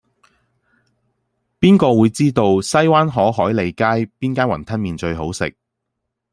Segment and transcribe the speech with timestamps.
[1.59, 3.83] 邊個會知道西灣河海利街
[4.19, 5.55] 邊間雲吞麵最好食